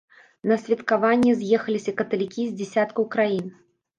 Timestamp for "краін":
3.17-3.47